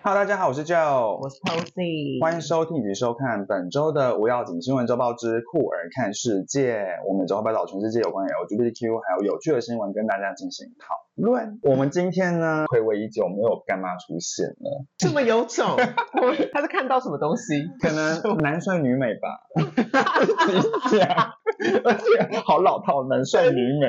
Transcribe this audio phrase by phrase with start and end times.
[0.00, 6.86] Hello，大家好，我是 Joe，我是 Posy，欢迎收听以及收看本周的无要紧新闻周报之酷儿看世界。
[7.06, 11.58] 我们每周会报道全世界有关于 LGBTQ 还有有趣的新闻，跟大家进行讨论。
[11.62, 15.76] 我们今天呢，回味已久，没有干妈出现了，这么有种，
[16.54, 17.66] 他是看到什么东西？
[17.80, 19.40] 可能男帅女美吧，
[21.84, 23.86] 而且好老套，男帅女美。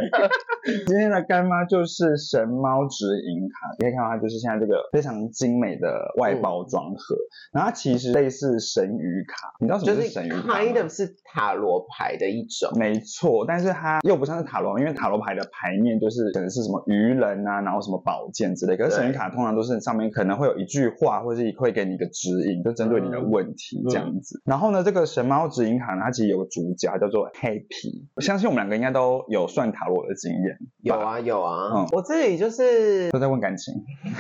[0.86, 7.16] 今天的干妈就是神猫直营卡，你可以看到它就是现在这个非常精美的外包装盒，
[7.54, 18.76] 然后它其实类似神鱼卡，你知道什么是神鱼卡吗？kind of 是塔罗牌的一种，没错，但是它又不像是塔罗，因为塔罗牌的牌面就是可能是什么愚人啊，然后什么宝剑之类。
[18.76, 24.42] 可是神谕卡通常都是上面可能会有一句话，或是会给你一个指引，就针对你的问题这样子。
[24.46, 31.88] 然后呢，这个神猫指引卡呢，它其实有个主角叫做黑皮，我相信我们两个应该都有算塔罗的经验，有啊有啊，嗯。
[31.92, 33.74] 我自己就是都在问感情。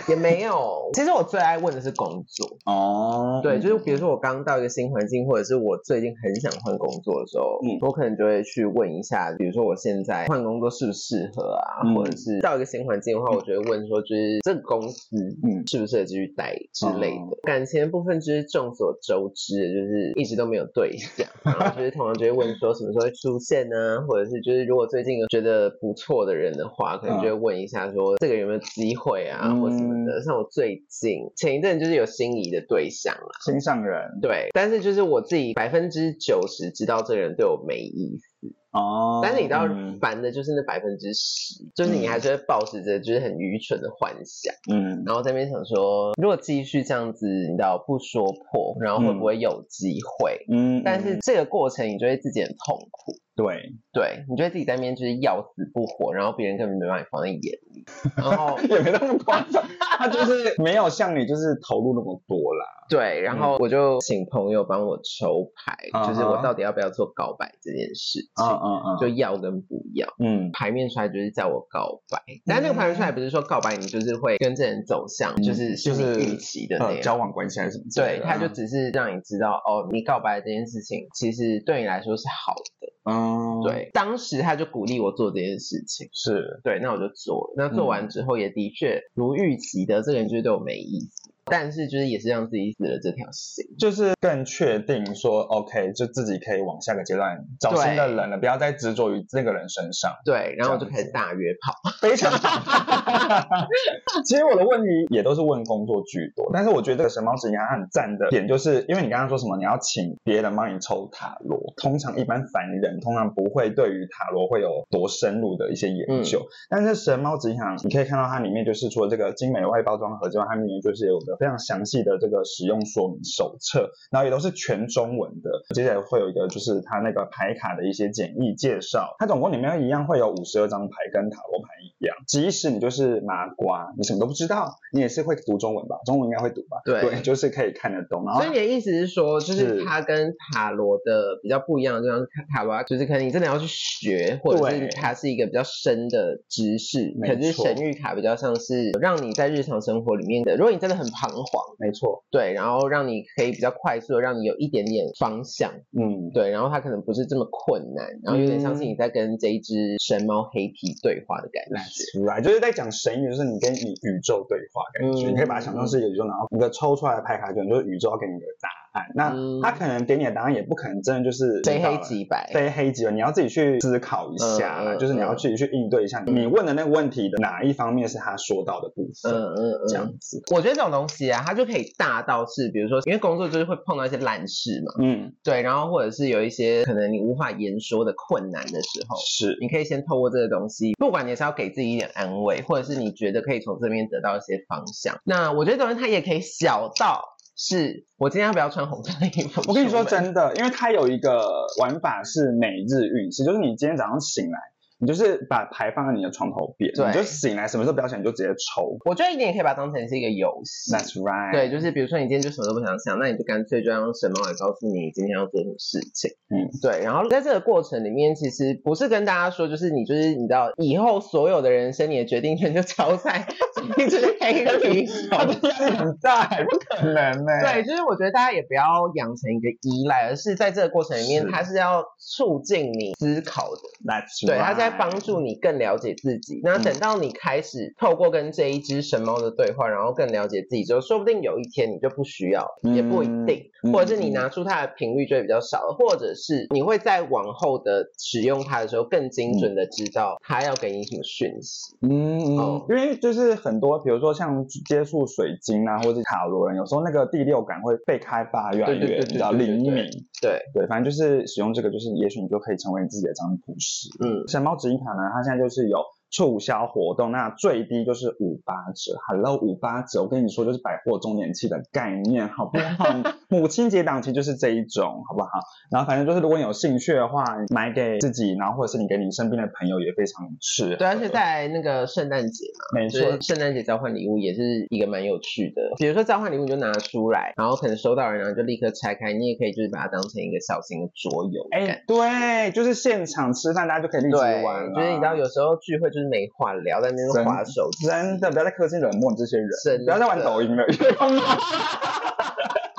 [0.07, 2.47] 也没有，其实我最爱问的是工作。
[2.65, 3.39] 哦。
[3.43, 7.77] 对，就是比如说我刚到一个新环境，或者是我最近很想换工作的时候，嗯。
[7.81, 11.95] 我可能就会去问一下，比如说我现在换工作适不适合啊，嗯。
[11.95, 15.63] 或者是到一个新环境的话，我就会问说，就是这个公司嗯。
[15.67, 17.15] 适不适合继续待之类的。
[17.15, 17.37] 哦。
[17.43, 30.21] 感情的部分就是众所周知，就是一直都没有对象，然后就是通常就会问说什么时候会出现呢，或者是就是如果最近有觉得不错的人的话，可能就会问一下说这个有没有机会啊，嗯或什么的。
[30.23, 33.29] 像我最近前一阵就是有心仪的对象啦。
[33.45, 39.19] 心上人对，但是就是我自己百分之九十知道这个人对我没意思，哦。
[39.23, 50.45] 但是你知道嗯烦的就是那百分之十，就是你还是会抱持着就是很愚蠢的幻想，嗯然后在那边想说，如果继续这样子，你知道不说破，然后会不会有机会？
[50.49, 57.85] 嗯，但是这个过程你就会自己很痛苦，对，对你觉得自己在那边就是要死不活，然后别人根本没把你放在眼里，
[58.17, 59.63] 然后也没那么夸张，
[59.97, 62.65] 他就是没有像你就是投入那么多啦。
[62.89, 70.07] 对，然后我就请朋友帮我抽牌，嗯就是我到底要不要做告白这件事情，嗯嗯就要跟不要。
[70.19, 76.99] 嗯牌面出来就是叫我告白，但那个牌面出来不是说告白你就是会跟这人走向，就是是就是你预期的那。
[76.99, 82.89] 交往关系还是什么对，他就只是让你知道哦，你告白这件事情其实对你来说是好的。
[83.05, 83.28] 嗯，
[83.63, 86.07] 对，当时他就鼓励我做这件事情。
[86.13, 87.53] 是对，那我就做了。
[87.57, 93.65] 那做完之后也的确如预期的，这个人就是对我没意思，但是就是也是让自己死了这条心。
[93.77, 101.73] 就是更确定说，OK，就自己可以往下个阶段找新的人了，不要再执着于这个人身上，对，然后我就开始大约炮。
[102.01, 103.47] 非常好。
[104.25, 125.49] 其实我的问题也都是问工作居多，但是我觉得这个神猫指引它很赞的点，就是因为你刚刚说什么，你要请别人帮你抽塔罗，通常一般凡人通常不会对于塔罗会有多深入的一些研究，但是神猫指引行，你可以看到它里面就是除了这个精美的外包装盒之外，它里面就是有个非常详细的这个使用说明手册，然后也都是全中文的。
[125.73, 131.69] 接下来会有一个就是它那个牌卡的一些简易介绍，它总共里面一样会有五十二张牌，跟塔罗牌
[131.99, 132.15] 一样。
[132.27, 135.97] 即使你就是麻瓜，你什么都不知道，你也是会读中文吧？
[136.05, 136.81] 中文应该会读吧？
[136.83, 138.25] 对就是可以看得懂。
[138.25, 147.13] 然后所以你的意思是说，就是是它跟塔罗的比较不一样的地方是，塔罗就是可能你真的要去学，或者是它是一个比较深的知识。
[147.17, 162.41] 没可是错神谕卡比较像是让你在日常生活里面的，如果你真的很彷徨，没错，对，然后让你可以比较快速的让你有一点点方向，嗯，对，然后它可能不是这么困难，然后有点像是你在跟这一只神猫黑皮对话的感觉。
[162.41, 165.31] 就是在讲神语，就是你跟你宇宙对话感觉，嗯。
[165.31, 168.69] 你可以把它想象是一个宇宙，然后你的抽出来的牌卡卷就是宇宙要给你的答
[168.99, 169.11] 案。
[169.15, 180.41] 那嗯他可能给你的答案也不可能真的就是非黑即白，非黑即白，你要自己去思考一下就是你要自己去应对一下，你问的那个问题的哪一方面是他说到的部分，嗯嗯嗯，这样子。
[180.51, 195.17] 我觉得这种东西啊，它就可以大到是，比如说，因为工作就是会碰到一些烂事嘛，嗯，对，然后或者是有一些可能你无法言说的困难的时候，是，你可以先透过这个东西，不管你是要给自己一点安慰，或者是你觉得可以从这边得到一些方向。
[195.23, 197.23] 那我觉得这东西它也可以小到
[197.61, 199.61] 是我今天要不要穿红色的衣服？
[199.67, 201.45] 我跟你说，真的，因为它有一个
[201.77, 204.57] 玩法是每日运势，就是你今天早上醒来。
[204.99, 208.97] 你就是把牌放在你的床头边，对你就醒来什么时候不要想，你就直接抽。
[209.05, 210.91] 我觉得一点也可以把它当成是一个游戏。
[210.91, 211.53] That's right。
[211.53, 216.31] 对，就是比如说你今天就什么都不想想，那你就干脆就让神猫来告诉你你今天要做什么事情。
[216.49, 217.03] 嗯，对。
[217.03, 223.47] 然后在这个过程里面，其实不是跟大家说，就是你就是你知道以后所有的人生，你的决定权就交在
[223.97, 228.83] 一只黑皮手它的压力很大，不可能 呢、对，就是我觉得大家也不要
[229.15, 233.81] 养成一个依赖，而是在这个过程里面，是它是要促进你思考的。
[234.05, 236.59] ，That's 对，它是在在帮助你更了解自己。
[236.63, 251.95] 那等到你开始透过跟这一只神猫的对话，然后更了解自己之后，说不定有一天你就不需要，也不一定，或者是你拿出它的频率就会比较少了，或者是你会在往后的使用它的时候更精准的知道它要给你什么讯息。
[252.01, 260.09] 嗯嗯，因为就是很多，比如说像接触水晶啊，或者塔罗人，有时候那个第六感会被开发越来越比较灵敏。
[260.41, 264.07] 对对，反正就是使用这个，就是也许你就可以成为你自己的占卜师。
[264.23, 265.99] 嗯，神猫指引卡呢，它现在就是有。
[266.31, 269.17] 促销活动，那最低就是五八折。
[269.27, 273.05] Hello，五八折，我跟你说，就是百货周年庆的概念，好不好？
[273.49, 275.49] 母亲节档期就是这一种，好不好？
[275.91, 277.43] 然后反正就是，如果你有兴趣的话，
[277.73, 280.95] 买给自己，然后或者是你给你身边的朋友也非常适合。
[280.97, 285.81] 对，而且在那个圣诞节嘛，没错，圣诞节交换礼物也是一个蛮有趣的。
[285.97, 291.65] 比如说交换礼物，你就拿出来，然后可能收到人，然后就立刻拆开，你也可以就是把它当成一个小型的桌游。
[291.71, 294.93] 哎，对，就是现场吃饭，大家就可以立即玩。
[294.93, 299.69] 就是你知道，有时候聚会就是没话聊，在那边划手，真的不要再客气冷漠这些人，
[300.05, 300.85] 不要再玩抖音了。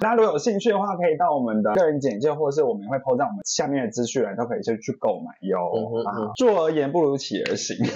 [0.01, 5.71] 大家如果有兴趣的话，可以到我们的个人简介，或者是我们会抛在我们下面的资讯栏，都可以先去购买哟。
[6.37, 7.77] 做而言不如起而行。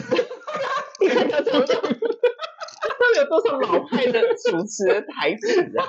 [1.00, 1.06] 他
[3.16, 5.84] 有多少老派的主持人台词啊？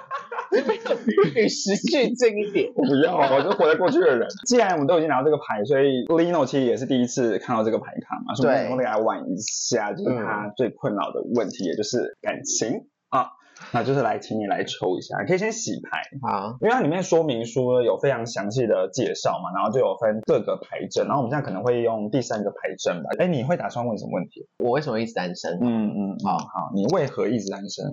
[1.35, 2.71] 与时俱进一点。
[2.73, 4.27] 不要，我就活在过去的人。
[4.47, 13.29] 既然我们都已经拿到这个牌，所以 Lino 其实也是第一次看到这个牌卡嘛，所以我们来玩一下，就是他最困扰的问题，也就是感情啊。
[13.71, 23.09] 那就是来，请你来抽一下，可以先洗牌啊，因为它里面说明书有非常详细的介绍嘛，然后就有分各个牌阵，然后我们现在可能会用第三个牌阵吧。
[23.17, 24.45] 哎，你会打算问什么问题？
[24.59, 25.57] 我为什么一直单身？
[25.61, 27.85] 嗯嗯，好好，你为何一直单身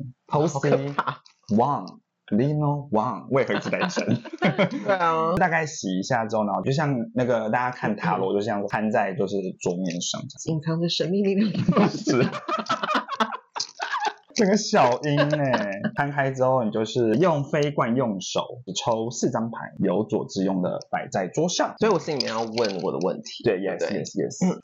[1.56, 1.86] Wang
[2.32, 4.04] Lino Wang 为何一直单身？
[4.40, 12.12] 对啊，大概洗一下之后呢，就像那个大家看塔罗，就像摊在就是桌面上，隐藏着神秘力量的东西。
[14.34, 15.36] 这个小鹰呢，
[15.94, 21.74] 摊开之后，你就是用非惯用手抽四张牌，由左至右的摆在桌上。
[21.78, 23.44] 所以我心里面要问我的问题。
[23.44, 24.58] 对，yes yes yes。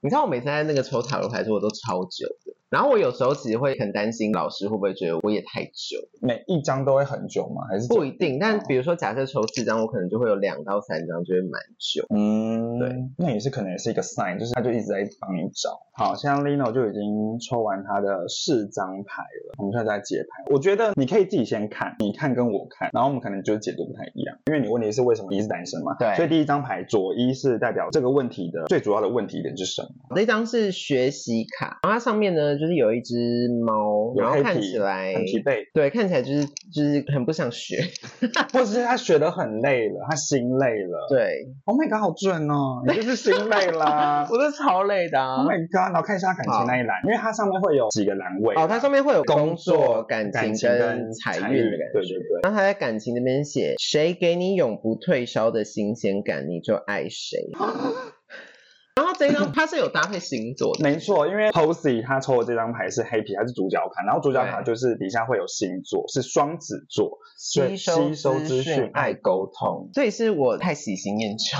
[0.00, 2.56] 你知道我每次在那个抽塔罗牌的时候，我都超久的。
[2.72, 7.66] 然后我有时候其实会很担心老师会不会觉得我也太久，每一张都会很久吗？
[7.68, 8.38] 还是不一定？
[8.40, 12.06] 但比如说假设抽四张，我可能就会有两到三张就会蛮久。
[12.08, 12.88] 嗯，对，
[13.18, 15.78] 那也是可能也是一个 sign，就是他就一直在帮你找。
[15.94, 20.50] 好，像 Lino 就已经抽完他的四张牌了，我们现在在解牌。
[20.50, 25.94] 我觉得你可以自己先看，你看跟我看，然后我们可能就解读不太一样，因为你问题是为什么一是单身嘛？
[25.98, 30.16] 对，所以第一张牌左一是代表这个问题的最主要的问题点是什么？
[30.16, 33.42] 那张是学习卡，然后它上面呢就是有一只。
[33.64, 37.82] 猫，然后看起来很疲惫，对，看起来就是就是很不想学，
[38.52, 41.06] 或者是他学的很累了，他心累了。
[41.08, 45.18] 对，Oh my god，好准哦，你就是心累啦， 我是超累的。
[45.18, 51.92] Oh my god，然后看一下感情那一栏，因为它上面会有几个栏位，哦，它上面会有工作、感情跟财运的感觉。
[51.92, 52.40] 对对对。
[52.42, 57.38] 然后他在感情那边写，谁给你永不退烧的新鲜感，你就爱谁。
[58.96, 71.56] 然后这张 它是有搭配星座的，没错，因为 Posy 他抽的这张牌是黑皮，它是主角卡，然后主角卡就是底下会有星座，是双子座，吸收资讯、爱沟通，所以是我太喜新厌旧，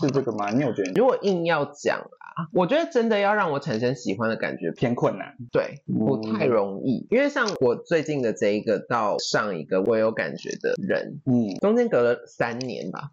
[0.06, 0.50] 是这个吗？
[0.50, 0.92] 你有觉得？
[0.94, 13.12] 如果硬要讲啊，我觉得真的要让我产生喜欢的感觉偏困难，对，不太容易，因为像我最近的这一个到上一个我有感觉的人，嗯，中间隔了三年吧。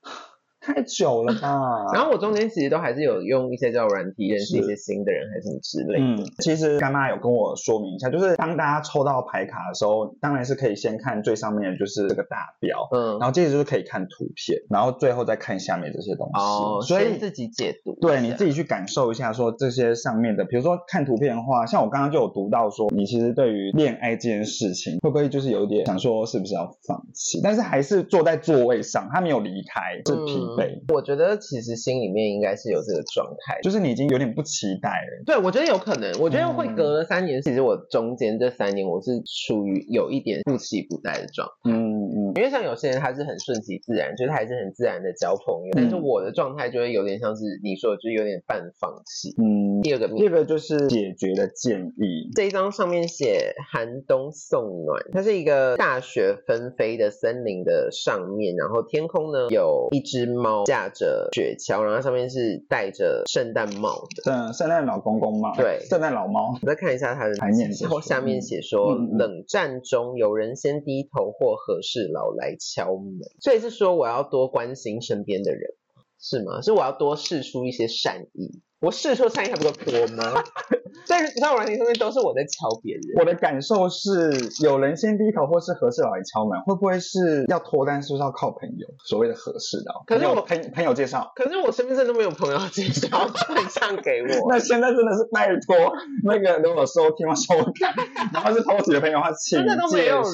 [0.62, 1.86] 太久了吧？
[1.94, 6.24] 然后我中间其实都还是有用一些叫软体认识一些新的人，还是什么之类的。
[6.24, 16.40] 嗯，其实干妈有跟我说明一下，就是当大家抽到牌卡的时候，当然是可以先看最上面就是这个大标，嗯，然后接着就是可以看图片，然后最后再看下面这些东西。
[16.40, 27.42] 哦，所以自己解读，对，你自己去感受一下，说这些上面的，比如说看图片的话，像我刚刚就有读到说，你其实对于恋爱这件事情，会不会就是有点想说是不是要放弃？
[27.44, 30.51] 但是还是坐在座位上，他没有离开，是疲。
[30.56, 35.24] 对，我觉得其实心里面应该是有这个状态，就是你已经有点不期待了。
[35.26, 41.72] 对，我觉得有可能，我觉得会隔了三年，其实我中间这三年我是处于有一点不期不待的状态。
[41.72, 49.34] 嗯嗯，因为像有些人他是很顺其自然，就是还是很自然的交朋友，但是我的状态就会有点像是你说的，就有点半放弃。
[49.38, 52.30] 嗯，第二个，第二个就是解决的建议。
[52.36, 60.32] 这一张上面写寒冬送暖，它是一个大雪纷飞的森林的上面，然后天空呢有一只。
[60.32, 66.58] 猫架着雪橇，然后上面是戴着圣诞帽的，嗯，圣诞老公公帽，对，圣诞老猫。
[66.62, 75.76] 我再看一下它的牌面，然后下面写说，冷战中有人先低头或和老来敲门，所以是说我要多关心身边的人。
[76.22, 76.62] 是吗？
[76.62, 78.62] 是我要多试出一些善意。
[78.80, 80.42] 我试出善意还不够多吗？
[81.06, 83.04] 在交友软件上面都是我在敲别人。
[83.20, 84.32] 我的感受是，
[84.64, 88.88] 有人先低头，或是合适佬来敲门，会不会是要脱单，是不是要靠朋友？
[89.06, 93.08] 所谓的合适的，可是我朋朋友介绍，可是我身边真的都没有朋友介绍
[93.54, 94.46] 对象给我。
[94.50, 97.94] 那现在真的是拜托那个如果收听或收看，
[98.34, 99.66] 然后是偷袭的朋友的话，请介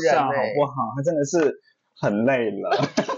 [0.10, 0.96] 绍好不好？
[0.96, 1.60] 他真的是
[2.00, 3.17] 很累了。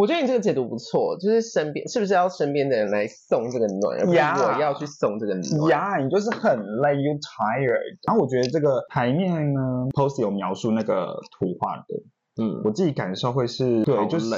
[0.00, 5.70] 我觉得你这个解读不错，就是身边是不是要身边的人来送这个暖，而不是我要去送这个暖？
[5.70, 7.96] 呀，你就是很累，you tired。
[8.06, 9.60] 然后我觉得这个牌面呢
[9.94, 11.84] ，post 有描述那个图画的。
[12.38, 14.34] 嗯，我自己感受会是，对，就是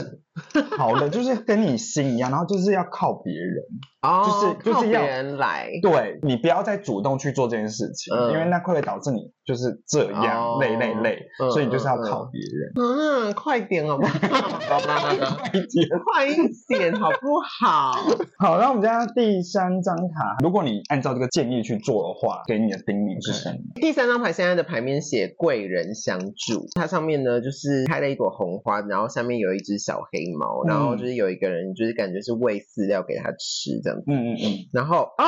[0.76, 3.64] 好冷，就是跟你心一样，然后就是要靠别人，
[4.02, 12.70] 哦，就是就是要别人来，对你不要再主动去做这件事情，因为那会导致你就是这样累累累，所以你就是要靠别人。
[12.76, 14.18] 嗯，快点好不好？
[14.20, 16.36] 快点， 快一
[16.68, 17.92] 点好不好？
[18.38, 23.56] 好，那我们家第三张卡，如果你按照这个建议去做的话，给你的叮咛是什么？
[23.76, 27.86] 第三张牌现在的牌面写贵人相助，它上面呢就是。
[27.88, 34.04] 开了一朵红花，然后下面有一只小黑猫，然后就是有一个人，就是感觉是喂饲料给它吃这样子。
[34.08, 34.68] 嗯嗯嗯。
[34.74, 35.24] 然后啊，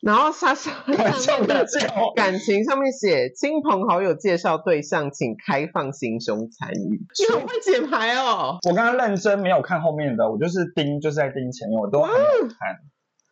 [0.00, 0.70] 然后莎莎
[1.12, 1.66] 上面
[2.14, 7.00] 感情上面写亲朋好友介绍对象，请开放心胸参与。
[7.18, 8.58] 你很会解牌哦！
[8.68, 12.58] 我刚刚认真没有看后面的，我就是盯，就是在盯前面，我都很看。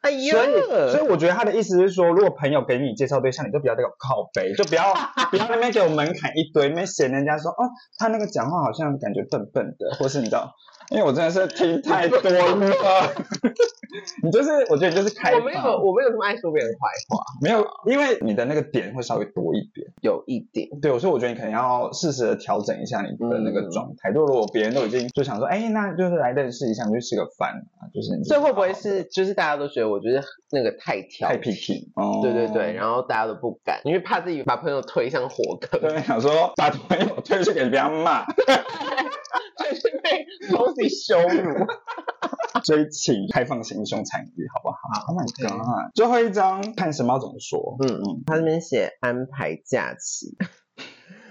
[0.03, 4.93] 哎呦，所以所以我觉得他的意思是说，如果朋友给你介绍对象，你就不要这个靠背，就不要
[5.31, 7.63] 不要那边给我门槛一堆，那边嫌人家说哦，
[7.99, 10.53] 他那个讲话好像感觉笨笨的，或是你知道。
[10.91, 13.13] 因为我真的是听太多了，
[14.23, 24.13] 你就是我觉得你就是开，我没有我没有这么爱说别人坏话，没有，因为你的那个点会稍微多一点，有一点，对，所以我觉得你可能要适时的调整一下你的那个状态。
[24.13, 27.51] 就如果别人都已经就想说，哎，那就是来认识一下，你去吃个饭
[27.81, 31.89] 啊，就是，这会不会是就是大家都觉得我觉得那个太挑太 picky，
[32.23, 38.25] 对对对，然后大家都不敢，因为怕自己把朋友推向火坑，对，想说把朋友推去给别人骂。
[40.51, 41.67] 就是羞辱，
[42.65, 44.77] 所以请开放型英雄参与，好不好
[45.09, 45.95] ？Oh my god！
[45.95, 47.77] 最后一张看什么怎么说？
[47.81, 50.37] 嗯嗯，他这边写安排假期。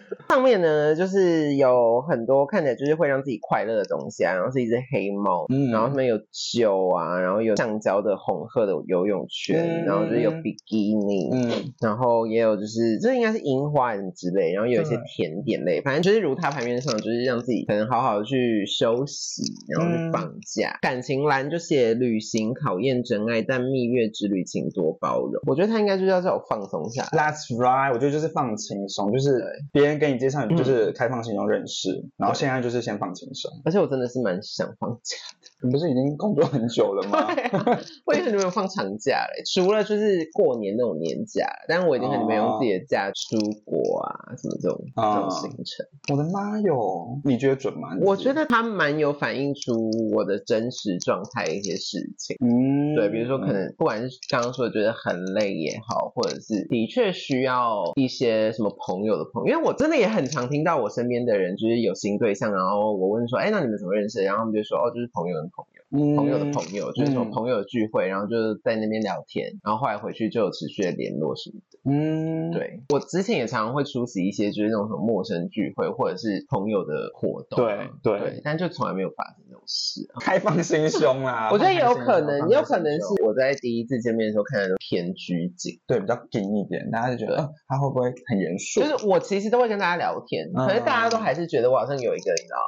[0.30, 20.22] 上面呢，就是有很多看起来就是会让自己快乐的东西啊，然后是一只黑猫，嗯，然后上面有酒啊，然后有橡胶的红褐的游泳圈，然后就是有比基尼，嗯，然后也有就是这应该是樱花什么之类，然后有一些甜点类，反正就是如他牌面上就是让自己可能好好的去休息，然后去放
[20.56, 20.78] 假。
[20.82, 25.42] 感情栏就写旅行考验真爱，但蜜月之旅请多包容。
[25.48, 27.04] 我觉得他应该就是要这种放松下。
[27.12, 29.95] That's right，我觉得就是放轻松，就是别人。
[30.00, 33.52] 跟你介绍，你就是开放性中认识，然后现在就是先放轻松。
[33.64, 37.28] 而且我真的是蛮想放假的，你不是已经工作很久了吗？
[38.06, 45.86] 我已经很久没有放长假嘞，除了就是过年那种年假，但是我已经很久没有用自己的假出国啊，什么这种这种行程。
[46.14, 47.90] 我的妈哟，你觉得准吗？
[48.02, 52.38] 我觉得它蛮有反映出我的真实状态一些事情。
[52.40, 59.96] 嗯，对，比如说可能不管是刚刚说的觉得很累也好，或者是的确需要一些什么朋友的朋友，因为我真的。
[59.96, 64.24] 也很常听到我身边的人就是有新对象，然后我问说，哎，那你们怎么认识？
[64.24, 71.80] 然后他们就说，哦，就是朋友的朋友，朋友的朋友，就是说朋友聚会，然后就是在那边聊天，然后后来回去就有持续的联络什么的。
[71.90, 80.02] 嗯，对我之前也常常会出席一些就是那种什么陌生聚会或者是朋友的活动，对对，但就从来没有发生这种事。
[80.22, 88.82] 开放心胸啦， 我觉得有可能，有可能是我在第一次见面的时候看的偏拘谨，对，比较紧一点，大家就觉得他会不会很严肃？
[88.82, 92.60] 就是我其实都会跟大家聊天，可是大家都还是觉得我好像有一个你知道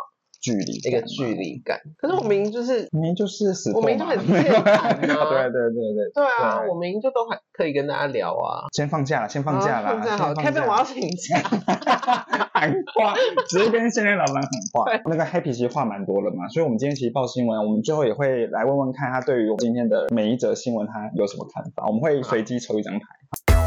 [0.41, 1.79] 距离，一个距离感。
[1.97, 6.23] 可是我明明就是明明就是死，我明明就很健谈啊，对对对对对。
[6.39, 8.67] 啊，我明明就都还可以跟大家聊啊。
[8.73, 11.41] 先放假了，先放假了，放假好，开饭我要请假，
[12.59, 13.13] 喊话，
[13.47, 14.91] 直接跟现任老板喊话。
[15.05, 23.66] 那个 Happy 其实话蛮多了嘛，所以我们今天其实报新闻，我们最后也会来问问看他对于我今天的每一则新闻他有什么看法，我们会随机抽一张牌。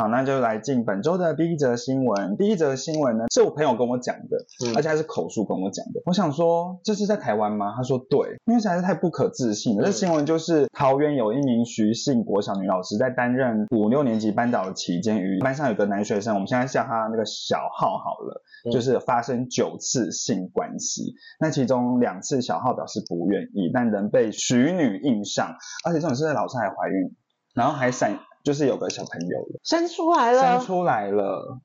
[0.00, 2.34] 好，那就来进本周的第一则新闻。
[2.38, 4.38] 第一则新闻呢，是我朋友跟我讲的，
[4.74, 6.00] 而且还是口述跟我讲的。
[6.06, 7.74] 我想说，这是在台湾吗？
[7.76, 9.84] 他说对，因为实在是太不可置信了。
[9.84, 18.42] 这新闻就是桃园有一名徐姓国小女老师，在担任五六年级班导的期间，与班上有个男学生，我们现在叫他那个小号好了，
[18.72, 21.12] 就是发生九次性关系。
[21.38, 27.14] 那其中两次小号表示不愿意，但仍被徐女硬上，而且这种是在老师还怀孕，
[27.52, 28.18] 然后还闪。
[28.42, 31.60] 就是有个小朋友了，生出来了，生出来了，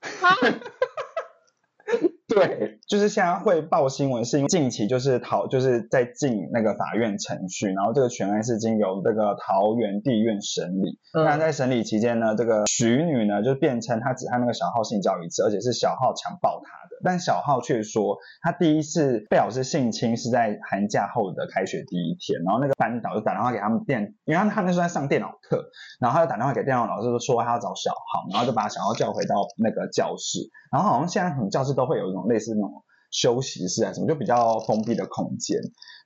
[2.34, 10.98] 对，就是现在会报新闻，是因为近期就是桃就是在进那个法院程序，然后这个全案是经由这个桃园地院审理。
[11.12, 11.24] 嗯。
[11.24, 25.62] 那在审理期间呢，这个徐女呢就辩称她只和那个小浩性交一次，而且是小浩强暴她的，但小浩却说他第一次被老师性侵是在寒假后的开学第一天，然后那个班导就打电话给他们电，因为他们他们那时候在上电脑课，
[26.00, 35.58] 然后他就打电话给电脑老师说他要找小浩，然后就把小浩叫回到那个教室，然后好像现在很多教室都会有一种类似那种休息室啊什么，就比较封闭的空间。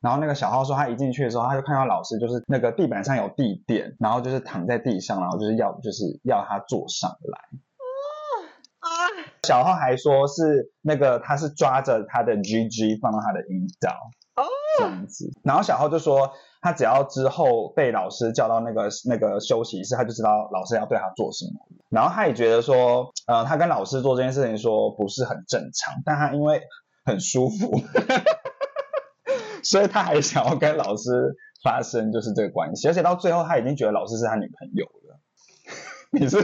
[0.02, 7.38] 然后那个小浩说他一进去的时候，他就看到老师就是那个地板上有地垫，然后就是躺在地上，然后就是要就是要他坐上来。
[8.78, 8.88] 啊，
[9.42, 13.90] 小浩还说是那个他是抓着他的 GG 放到他的阴道
[14.37, 14.46] 哦
[14.78, 16.30] 这样子，然后小浩就说
[16.66, 21.61] 他只要之后被老师叫到那个那个休息室，他就知道老师要对他做什么。
[21.90, 26.61] 然后他也觉得说，呃，他跟老师做这件事情说不是很正常，但他因为
[27.04, 27.80] 很舒服，
[29.62, 35.20] 所以他还想要跟老师发生就是这个关系，而且到最后他已经觉得老师是他女朋友了。
[36.11, 36.37] 你是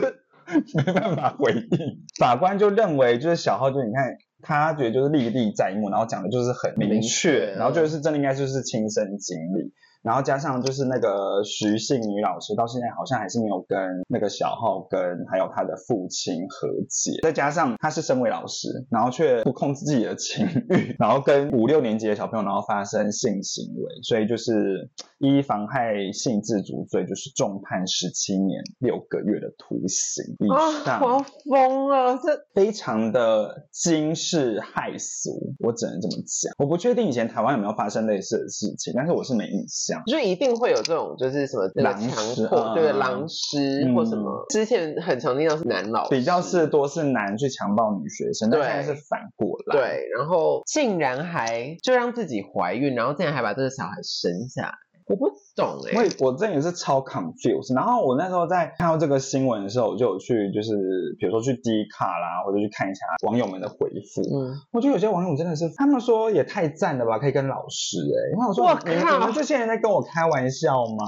[0.86, 9.72] 没办法回应，法官就认为就是小浩，就你看他觉得就是历历在目，然后讲的就是很明明，确然后就是真的应该就是亲身经历。
[10.02, 13.78] 然后加上就是那个徐姓女老师，到现在好像还是没有跟
[14.08, 17.20] 那个小浩跟还有他的父亲和解。
[17.22, 24.90] 再加上他是身为老师，然后却不控制自己的情欲，然后跟五六年级的小朋友然后发生性行为，所以就是
[25.22, 31.00] 依妨害性自主罪，就是重判十七年六个月的徒刑以啊，上。
[31.00, 32.18] 我要疯了！
[32.20, 36.52] 这非常的惊世骇俗，我只能这么讲。
[36.58, 40.02] 我不确定以前台湾有没有发生类似的事情，但是我是没印象。
[40.06, 44.44] 就一定会有这种，就是什么狼师强迫，对嗯狼师嗯或什么。
[44.48, 54.74] 之前很常听到是男老师，比较是多是男去强暴女学生，但对现在是反过来。，对，然后竟然还就让自己怀孕，然后竟然还把这个小孩生下来，
[55.06, 57.74] 我不懂哎、我也我真的是超 confused。
[57.74, 60.72] 然后我那时候在看到这个新闻的时候，我就有去就是
[61.18, 64.22] 比如说去 D 卡啦，或者去看一下网友们的回复。
[64.22, 68.30] 嗯，我觉得有些网友真的是，他们说也太赞了吧，可以跟老师哎、欸。
[68.32, 71.04] 然后我说我你们靠你们这些人在跟我开玩笑吗？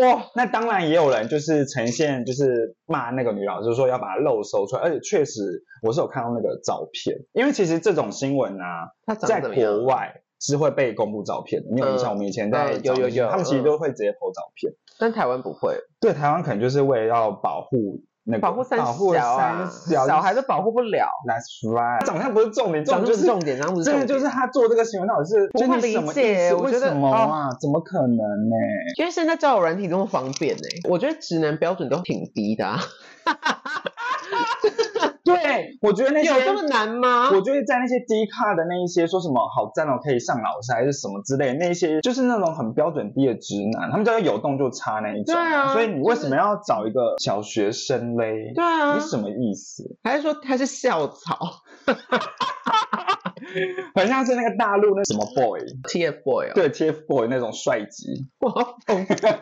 [0.00, 11.68] 哇，那当然也有人就是呈现就是骂那个女老师说要把她肉搜出来，而且确实我是有看到那个照片，因为其实这种新闻啊，在国外是会被公布照片的。
[11.70, 12.10] 你有印象？
[12.10, 14.72] 嗯我们以前在嗯有有有他们其实嗯都会直接 po 照片。
[14.98, 18.84] 但台湾不会，对，台湾可能就是为了要保护那个保护三小
[19.32, 26.52] 啊，三小小孩都保护不了，That's right，长相不是重点，重长点就是重点，长得不是真重点，的就是他做这个新闻到底是无法就是什么理解？
[26.52, 27.48] 我觉得为什么啊？
[27.58, 28.56] 怎么可能呢？
[28.98, 32.78] 因为现在交友软体这么方便呢、我觉得直男标准都挺低的、啊，
[35.24, 37.30] 对，我觉得那些有这么难吗？
[37.32, 45.34] 我觉得在那些低卡的那一些说什么好赞哦，可以上老师还是什么之类的，那些就是那种很标准低的直男，他们只要有动就插那一种。
[45.34, 48.52] 对啊所以你为什么要找一个小学生嘞？
[48.54, 49.84] 对啊你，什么意思？
[50.02, 51.38] 还是说他是校草
[53.94, 56.52] 很像是那个大陆那什么 boy，TFBOY 哦？
[56.54, 59.30] 对 TFBOY 那种帅级，我要疯掉，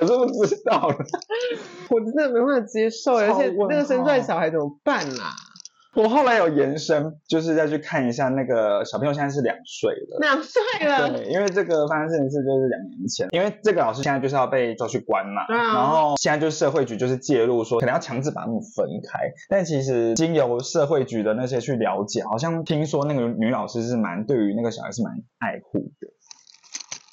[0.00, 0.96] 我是不知道了。
[1.90, 5.32] 我真的没办法接受，而且那个生出来小孩怎么办啦？
[5.94, 10.18] 我后来有延伸，就是再去看一下那个小朋友现在是两岁了。
[10.20, 26.08] 两岁了，对，因为这个发生这件事就是两年前，因为这个老师现在就是要被抓去关嘛，啊然后现在就是社会局就是介入说可能要强制把他们分开，但其实经由社会局的那些去了解，好像听说那个女老师是蛮对于那个小孩是蛮爱护的。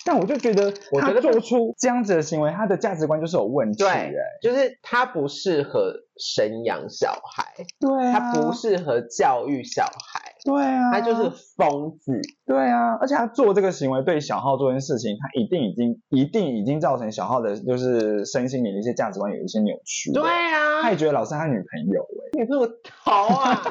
[0.09, 7.45] 但我就觉得，他我觉得做出这样子的行为，他的价值观就是有问题、对哎，就是他不适合生养小孩，
[7.79, 12.19] 对啊，他不适合教育小孩，对啊，他就是疯子。
[12.47, 20.11] 对啊，而且他做这个行为对小浩做这件事情，他一定已经一定已经造成小浩的就是身心里的一些价值观有一些扭曲。
[20.11, 23.61] 对，啊，他也觉得老师他女朋友哎、 你是我逃啊！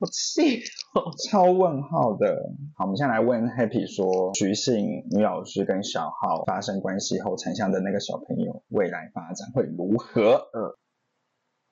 [0.00, 0.79] 我气哦！
[1.28, 2.50] 超问号的。
[2.76, 10.48] 好，我们现在来问 Happy 说，徐姓女老师跟小浩发生关系后产下的那个小朋友未来发展会如何？
[10.54, 10.74] 嗯。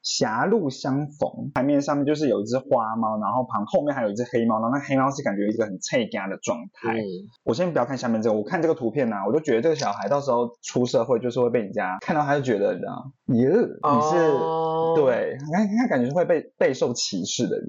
[0.00, 6.94] 狭路相逢，台面上面就是有一只花猫，然后旁后面还有一只黑猫，然后那黑猫是感觉一个很脆家的状态。
[6.94, 7.02] 嗯，
[7.44, 17.68] 我先不要看下面这个，我看这个图片呢、啊我就觉得这个小孩到时候出社会就是会被人家看到，他就觉得，你知道，耶，你是、哦对，他他感觉是会被备受歧视的人，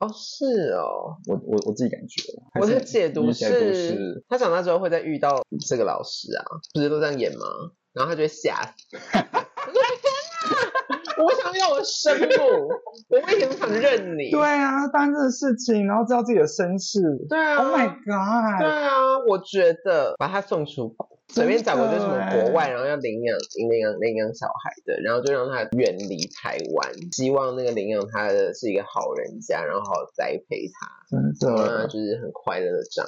[0.00, 1.16] 哦，是哦。
[1.26, 2.22] 我我我自己感觉，
[2.60, 7.44] 我是的解读是是，他长大之后会再遇到这个老师啊，不是都这样演吗？
[7.92, 8.96] 然后他就会吓死。
[8.96, 10.12] 我说天
[10.50, 11.24] 哪！
[11.24, 12.68] 我想要我的生母？
[13.08, 14.30] 我为什么想认你？
[14.30, 17.00] 对啊，发生这个事情，然后知道自己的身世。
[17.28, 18.60] 对啊 Oh my 对 god！
[18.60, 21.17] 对啊，我觉得把他送出国。
[21.28, 30.88] 随便找个就是什么国外，然后要领养领养领养小孩的，然后就让他远离台湾，希望那个领养他的是一个好人家，然后好好栽培他，
[31.38, 33.06] 真让他的，就是很快乐的长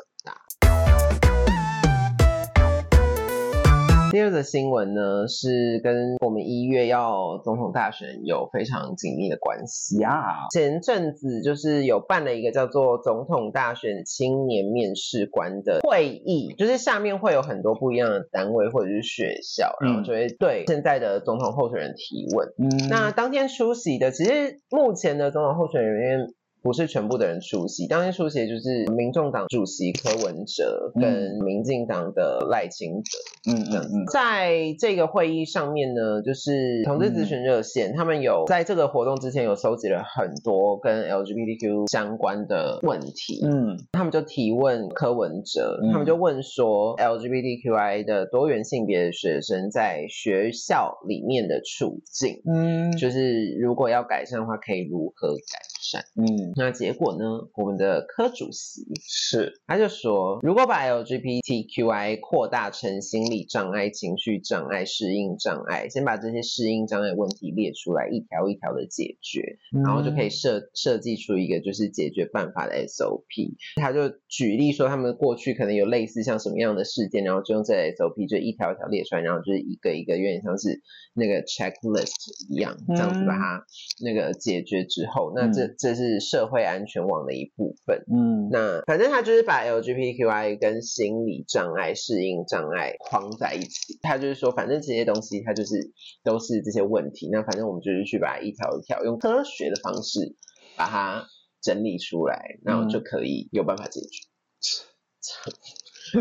[4.10, 9.98] 第二个新闻呢，是跟我们一月要总统大选有非常紧密的关系。
[9.98, 22.48] 呀，前阵子就是有办了一个叫做总统大选青年面试官的会议，就是下面会有很多不一样的单位或者是学校，然后就会对现在的总统候选人提问。
[22.58, 26.34] 嗯，那当天出席的，其实目前的总统候选人。
[26.62, 33.52] 不是全部的人出席，当天出席就是民众党主席柯文哲跟民进党的赖清德。
[33.52, 43.78] 嗯嗯嗯，在这个会议上面呢，就是同志咨询热线，他们有在这个活动之前有收集了很多跟 LGBTQ 相关的问题，嗯。
[43.92, 45.92] 他们就提问柯文哲，嗯。
[45.92, 55.58] 他们就问说 LGBTQI 的多元性别的学生在学校里面的处境，嗯，就是如果要改善的话，可以如何改
[55.90, 56.02] 善？
[56.16, 57.24] 嗯那结果呢？
[57.54, 73.56] 我们的科主席是，他就说，如果把 LGBTQI 扩大成心理障碍、情绪障碍、适应障碍，先把这些适应障碍问题列出来，一条一条的解决，然后就可以设设计出一个就是解决办法的 SOP。
[73.76, 80.80] 他就举例说，他们过去可能有类似像什么样的事件，然后就用这 SOP 就一条一条列出来，然后就是一个一个有点像是
[81.14, 82.12] 那个 checklist
[82.48, 83.64] 一样，这样子把它
[84.02, 88.04] 那个解决之后，那这这是社会安全网的一部分。
[88.12, 93.98] 嗯那反正他就是把 LGBTQI 跟心理障碍、适应障碍框在一起。
[94.02, 97.28] 他就是说，反正这些东西它就是都是这些问题。
[97.32, 100.34] 那反正我们就是去把它一条一条用科学的方式
[100.76, 101.26] 把它
[101.62, 104.28] 整理出来，然后就可以有办法解决。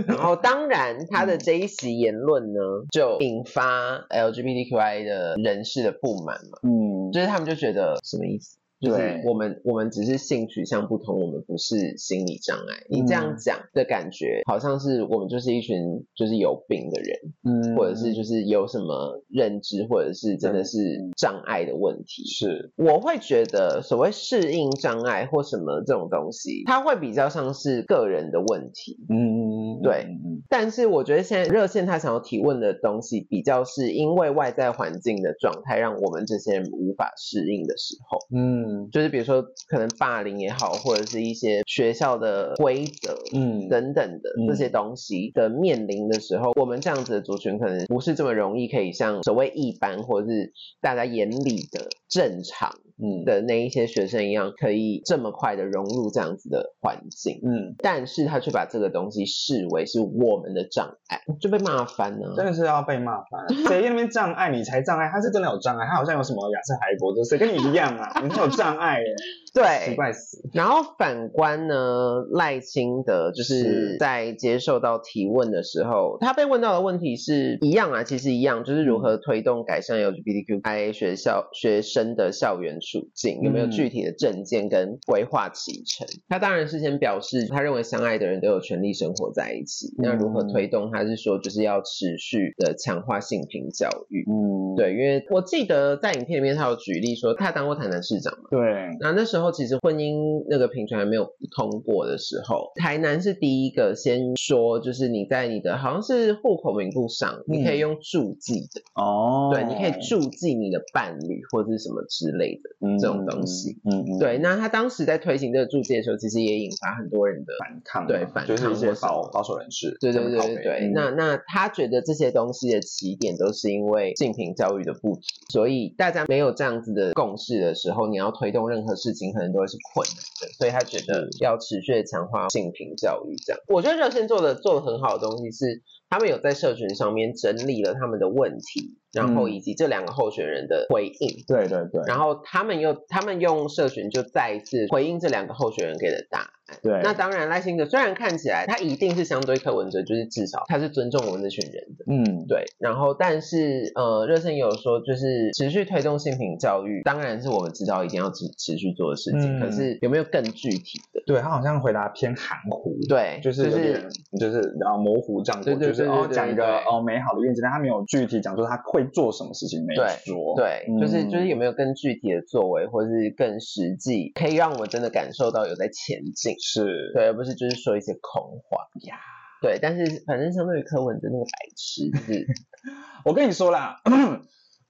[0.06, 2.60] 然后，当然， 他的这一席言论呢，
[2.92, 8.58] 就引发 LGBTQI 的人士的不满嘛，嗯，就是他们就觉得什么意思？
[8.80, 12.86] 就是对我们我们只是性取向不同，我们不是心理障碍。
[12.90, 20.80] 你这样嗯讲的感觉，好像是我们就是一群就是有病的人，嗯或者是就是有什么认知，或者是真的是
[21.18, 22.24] 障碍的问题。
[22.26, 28.98] 是，我会觉得所谓适应障碍或什么这种东西，它会比较像是个人的问题。
[29.10, 29.49] 嗯，
[29.84, 38.18] 对嗯但是我觉得现在热线他想要提问的东西，比较是因为外在环境的状态，让我们这些人无法适应的时候。
[38.36, 43.16] 嗯就是比如说可能霸凌也好，或者是一些学校的规则。
[43.34, 50.52] 嗯等等的嗯这些东西的面临的时候，我们这样子的族群可能不是这么容易可以像所谓一般或者是
[50.82, 57.40] 大家眼里的正常嗯的那一些学生一样，可以这么快的融入这样子的环境。
[57.44, 62.34] 嗯，但是他却把这个东西视为是我们的障碍，就被骂翻了。
[62.36, 63.48] 真的是要被骂翻。
[63.68, 65.10] 谁在那边障碍你才障碍？
[65.12, 68.12] 他是真的有障碍，他好像有什么雅斯海博，谁跟你一样啊？
[68.24, 69.06] 你有障碍耶，
[69.54, 70.50] 奇，怪死。
[70.54, 86.08] 然后反观呢，赖清德就是是在接受到提问的时候，他被问到的问题是一样啊，其实一样，就是如何推动改善 LGBTQI 学校学生的校园处境，有没有嗯具体的证件跟规划启程？
[86.30, 89.94] 他当然事先表示，他认为相爱的人都有权利生活在一起。
[89.98, 90.92] 那如何嗯推动？
[90.92, 94.26] 他是说就是要持续的强化性平教育。
[94.30, 98.50] 嗯，对，因为我记得在影片里面他有举例说，他当过台南市长嘛。
[98.50, 98.60] 对，
[99.00, 112.70] 那那时候其实婚姻那个平权还没有通过的时候，台南是第一个先说，就是你在你的好像是户口名簿上，你可以用注记的，哦，对，你可以注记你的伴侣或者是什么之类的。
[113.00, 120.92] 这种东西，嗯嗯，对，那他当时在推行这个注记的时候，其实也引发很多人的反抗，对反就是一些抗或保守人士，对对对对对，嗯。
[120.94, 133.36] 那那他觉得这些东西的起点都是因为性平教育的不足，所以大家没有这样子的共识的时候，你要推动任何事情可能都会是困难的，所以他觉得要持续的强化性平教育。
[133.46, 141.44] 这样，我觉得热线做的做的很好的东西是，他们有在社群上面整理了他们的问题，然后嗯以及这两个候选人的回应。
[141.48, 146.48] 对对对，然后他们又，他们用社群就再一次回应这两个候选人给的答案。
[146.84, 152.64] 对，那当然，赖清德虽然看起来他一定是相对柯文哲，就是至少他是尊重我们这群人的，嗯，对。
[152.78, 159.58] 然后，但是呃，热身也有说，就是持续推动性平教育，当然是我们知道一定要持持续做的事情。
[159.58, 161.24] 嗯可是有没有更具体的？
[161.26, 164.08] 对他好像回答偏含糊，对，就是有点
[164.40, 170.56] 就是然后模糊这样过，对对就是哦讲一个哦美好的愿景，但他没有具体讲说他会做什么事情没对说。
[170.56, 179.18] 对，就是嗯就是有没有更具体的作为，或是更实际，可以让我们真的感受到有在前进，是，对，而不是就是说一些空话呀。
[179.62, 182.48] 对，但是反正相对于柯文哲那个白痴，就是
[183.26, 183.98] 我跟你说啦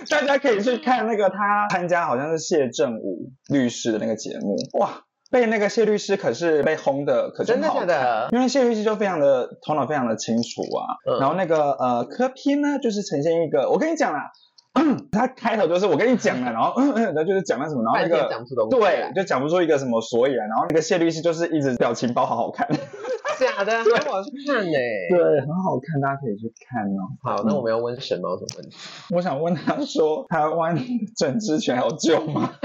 [0.09, 8.29] 大家可以去看那个他参加好像是谢振武律师的那个节目，哇，被那个谢律师可是被轰的，可真的假好看的？
[8.33, 14.31] 因为谢律师就非常的头脑非常的清楚啊，嗯然后那个呃柯 P 呢，就是呈现一个，我跟你讲啦。
[15.11, 22.69] 他开头就是我跟你讲了，然后嗯嗯， 然后就是讲了什么，然后那个讲不出东西对，就讲不出一个什么所以然，然后那个谢律师就是一直表情包好好看，
[23.41, 24.73] 假的，很好去看呢、
[25.09, 27.09] 对，很好看，大家可以去看哦。
[27.23, 28.77] 好，那我们要问神猫什么问题？
[29.15, 30.79] 我想问他说，台湾
[31.17, 32.53] 整治权还有救吗？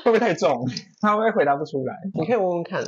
[0.00, 0.64] 啊， 会不会太重？
[1.00, 1.94] 他会不会回答不出来？
[2.14, 2.86] 你可以问问看啊。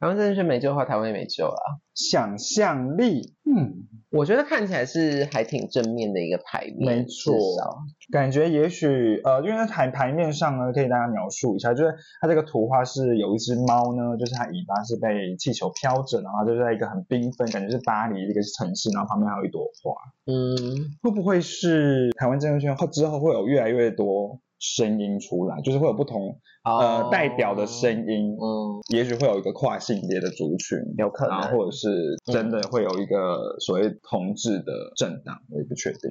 [0.00, 1.82] 台湾真的是没救的话，台湾也没救了啊。
[1.92, 3.82] 想象力，嗯，
[4.12, 7.34] 我觉得看起来是还挺正面的一个牌面，没错
[8.12, 20.46] 感觉也许呃，因为在台牌面上呢，可以大家描述一下，就是它这个图画是有一只猫呢，就是它尾巴是被气球飘着，然后就是在一个很缤纷，感觉是巴黎的一个城市，然后旁边还有一朵花，嗯，
[21.02, 31.38] 会不会是台湾政治圈后之后会有越来越多声音出来，就是会有不同呃哦代表的声音，嗯，也许会有一个跨性别的族群，有可能。
[31.50, 36.10] 或者是真的会有一个所谓同志的政党，我也不确定。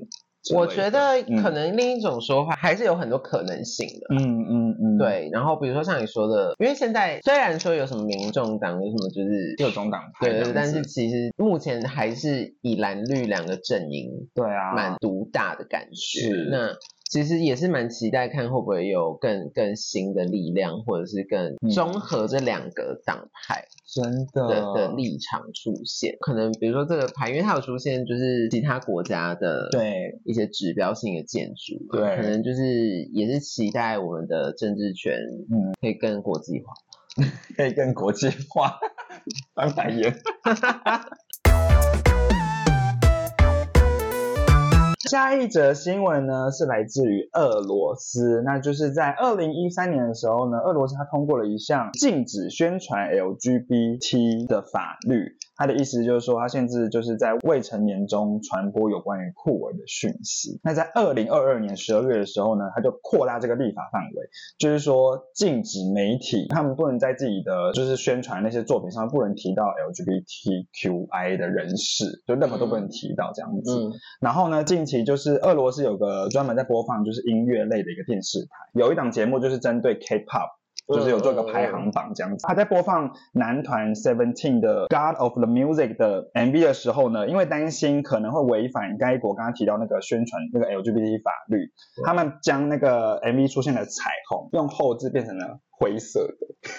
[0.56, 1.44] 我觉得嗯。
[1.44, 4.16] 可能另一种说法还是有很多可能性的。
[4.16, 16.22] 嗯嗯嗯，，对，然后比如说像你说的，因为现在虽然说有什么民众党，有什么就是各种党派对但是其实目前还是以蓝绿两个阵营对啊，蛮独大的感觉。
[16.22, 16.48] 是。
[16.50, 16.70] 那
[17.10, 26.17] 其实也是蛮期待看会不会有更更新的力量，或者是更嗯综合这两个党派真的的的立场出现。
[26.20, 35.13] 可能比如说这个牌，因为它有出现就是其他国家的对一些指标性的建筑，对可能就是也是期待我们的政治权
[35.52, 36.74] 嗯可以更国际化。
[37.58, 38.78] 可以更国际化，
[39.56, 40.13] 翻白眼。
[45.10, 55.38] 下一则新闻呢是来自于俄罗斯，那就是在二零一三年的时候呢，俄罗斯它通过了一项禁止宣传 LGBT 的法律。
[55.58, 60.60] 它的意思就是说，他限制就是在未成年中传播有关于酷儿的讯息。
[60.63, 73.76] 那在二零二二年十二月的时候呢，他就扩大这个立法范围，就是说禁止媒体他们不能在自己的就是宣传那些作品上不能提到 LGBTQI 的人士，就任何都不能提到这样子。
[73.76, 80.50] 嗯然后呢，近期就是俄罗斯有个专门在播放就是音乐类的一个电视台，有一档节目就是针对 K-pop。
[80.88, 91.71] 就是有做一个排行榜这样子，他在播放男团 Seventeen 的《God of the Music》的 MV 的时候呢，因为担心可能会违反该国刚刚提到那个宣传那个 LGBT 法律，
[92.06, 96.38] 他们将那个 MV 出现的彩虹用后置变成了灰色的。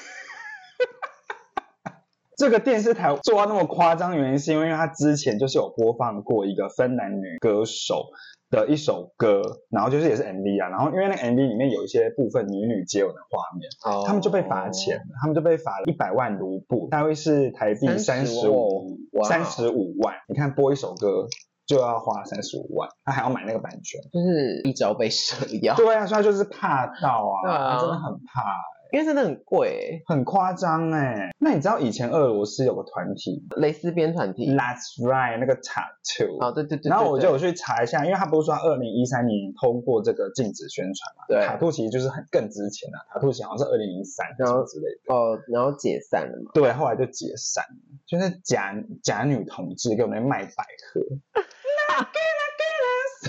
[2.39, 8.07] 这个电视台做到那么夸张，原因是因为它之前就是有播放过一个芬兰女歌手
[8.51, 20.15] 的一首歌，然后就是也是 MV 啊，然后因为那个 MV 里面有一些部分女女接吻的画面，哦他们就被罚钱，他们就被罚了一百万卢布，大约是台币三十五哇三十五万。
[20.29, 21.27] 你看播一首歌
[21.67, 24.01] 就要花三十五万，他还要买那个版权。
[24.13, 28.55] 就是一朝被蛇咬，对啊，所以他就是怕到对啊，他真的很怕。
[28.93, 31.31] 因为真的很贵欸，很夸张哎。
[31.39, 34.51] 那你知道以前俄罗斯有个团体蕾丝边团体。
[34.55, 36.39] ，That's right，那个 Tattoo。
[36.41, 41.25] 哦，对对对，然后我就有去查一下，因为他不是说二零一三年通过这个禁止宣传嘛？
[41.29, 45.15] 对塔兔其实就是很更之前的、塔兔其实好像是二零零三然后之类的。
[45.15, 46.51] 哦，然后解散了嘛。
[46.55, 51.01] 对，后来就解散了，就是假假女同志给我们卖百合，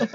[0.00, 0.10] 他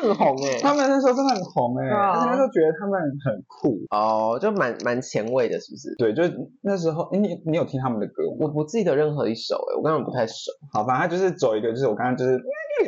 [0.00, 3.78] 很红哎、 他们那时候真的很红哎、而且那时候觉得他们很酷。
[3.90, 5.94] 哦，就蛮蛮前卫的，是不是？
[5.98, 8.36] 对，就是那时候，诶你你有听他们的歌吗？
[8.40, 12.40] 我不记得任何一首哎、我刚刚不太熟，好，反正他就是走一个，就是我刚刚就是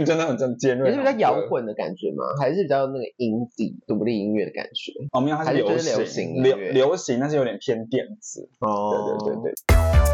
[0.07, 1.43] 真的很真尖锐，也是比较摇。
[1.49, 2.25] 滚的感觉吗？
[2.41, 4.93] 还是比较那个 indie 独立音乐的感觉？
[5.13, 8.49] 哦，没有，它是流就是流行，流流行，但是有点偏电子。
[8.61, 10.12] 哦对对对对。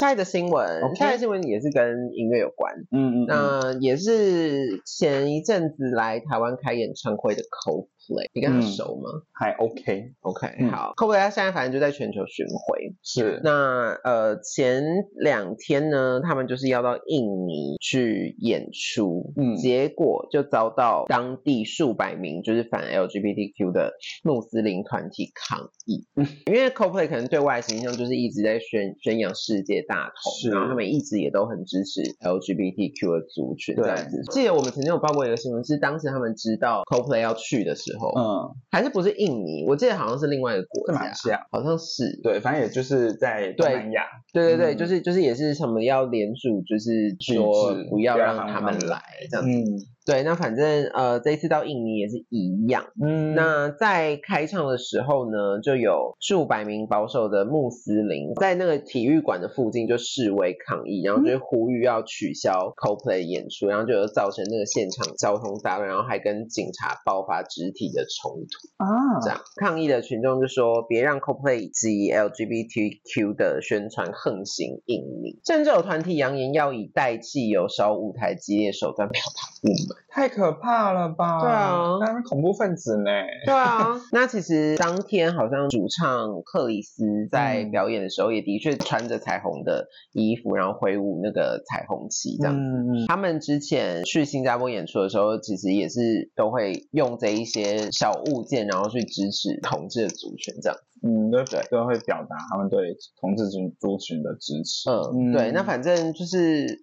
[0.00, 2.74] 下一则新闻下一则新闻也是跟音乐有关。
[2.92, 7.42] 嗯嗯嗯，那也是前一阵子来台湾开演唱会的
[8.04, 12.94] Coldplay，你跟他嗯熟吗、还 OK，o k 嗯好，Coldplay 他现在反正就在全球巡回。
[13.02, 14.82] 是那呃前
[15.16, 26.06] 两天呢，他们就是要到印尼去演出，嗯结果就遭到当地数百名就是反 LGBTQ 的穆斯林团体抗议。
[26.16, 34.22] 嗯因为 Coldplay 可能对外形象就是一直在宣宣扬世界大同，是然后他们一直也都很支持 LGBTQ 的族群这对样子。
[34.30, 39.64] 记得我们曾经有报过一个新闻，是当时他们知道 Coldplay 要去的时候，嗯，还是不是印尼？
[39.66, 40.94] 我记得好像是另外一个国家。
[40.94, 42.20] 是马来，西亚，好像是。
[42.22, 44.02] 对，反正也就是在东对南亚，
[44.32, 44.76] 对对对，嗯。
[44.76, 49.50] 就是就是也是什么要联署，就是说制不要让他们让他们来这样子。
[49.50, 52.84] 嗯对，那反正呃这一次到印尼也是一样。
[53.02, 68.84] 嗯那在开唱的时候呢，就有数百名保守的穆斯林在那个体育馆的附近就示威抗议，然后就呼吁要取消 Coldplay 演出，然后就有造成那个现场交通大乱，然后还跟警察爆发肢体的冲突。
[68.84, 79.93] 啊这样抗议的群众就说，别让 Coldplay 及 LGBTQ 的宣传横行印尼，甚至有团体扬言要以带汽油烧舞台激烈手段表达不满。
[80.08, 81.40] 太可怕了吧？
[81.40, 83.10] 对啊他们恐怖分子呢？
[83.44, 92.54] 对啊， 那其实当天好像主唱克里斯在嗯表演的时候，也的确穿着彩虹的衣服，然后挥舞那个彩虹旗这样。
[92.56, 100.78] 嗯他们之前去新加坡演出的时候，其实也是都会用这一些小物件，然后去支持同志的族群这样。
[101.02, 104.88] 嗯，对对，都会表达他们对同志群族群的支持。
[104.88, 106.82] 嗯，对，那反正就是，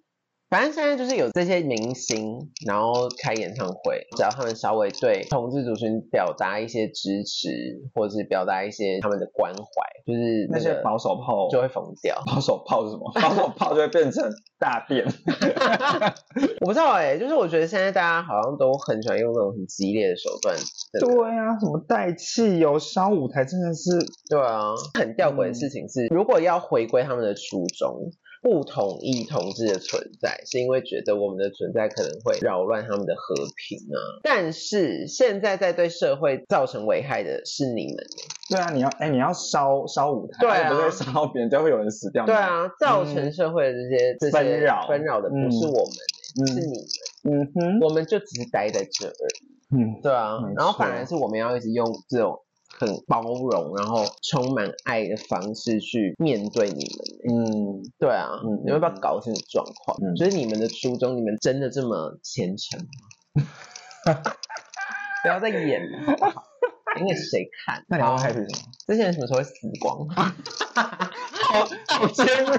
[0.52, 2.36] 反正现在就是有这些明星，
[2.66, 7.48] 然后开演唱会，只要他们稍微对同志族群表达一些支持，
[7.94, 9.62] 或者是表达一些他们的关怀，
[10.06, 12.22] 就是那些保守炮就会疯掉。
[12.26, 13.10] 保守炮是什么？
[13.14, 14.22] 保守炮就会变成
[14.58, 15.06] 大便。
[16.60, 20.54] 我不知道哎、就是我觉得现在大家好像都很喜欢用那种很激烈的手段。
[21.00, 23.88] 对啊，什么带汽油烧舞台，真的是
[24.28, 28.12] 对啊，很吊诡的事情是，如果要回归他们的初衷，
[28.42, 33.98] 不同意同志的存在，是因为觉得我们的存在可能会扰乱他们的和平啊。
[34.24, 37.96] 但是现在在对社会造成危害的是你们，
[38.50, 40.72] 对啊，你要哎，你要烧烧舞台，对啊。
[40.72, 42.26] 不会烧别人，就会有人死掉。
[42.26, 44.86] 对，啊，造成社会的这些、这些纷扰。
[44.88, 45.94] 纷扰的不是我们
[46.40, 46.66] 嗯、是嗯
[47.22, 47.52] 你们，嗯。
[47.54, 49.52] 哼，我们就只是待在这而已。
[49.76, 52.36] 嗯，对啊，然后反而是我们要一直用这种
[52.78, 57.04] 很包容，然后充满爱的方式去面对你们。
[57.30, 59.96] 嗯，对啊，嗯你们要不要搞清楚状况？
[60.02, 64.14] 嗯就是你们的初衷，你们真的这么虔诚吗？
[65.22, 66.16] 不要再演了，
[66.94, 67.06] 好不好？
[67.06, 67.84] 演给谁看？
[67.88, 68.72] 那你要好 happy 什么？
[68.86, 70.08] 这些人什么时候会死光？
[70.12, 72.56] 好好尖锐，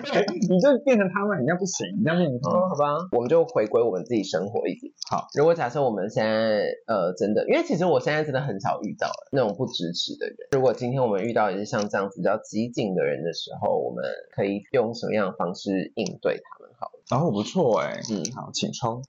[0.49, 2.59] 你就变成他们，你这样不行，你这样变成他们。
[2.61, 4.93] 哦，好吧，我们就回归我们自己生活一点。
[5.09, 10.35] 好，如果假设我们现在呃真的，因为其实我现在真的很少遇到那种不支持的人。
[10.51, 14.03] 如果今天我们遇到也是像这样子比较激进的人的时候，我们
[14.35, 16.69] 可以用什么样的方式应对他们？
[16.79, 19.01] 好了，然后不错哎，嗯好，请抽。